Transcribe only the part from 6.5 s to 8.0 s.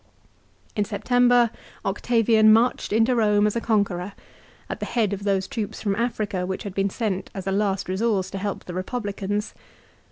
had been sent as a last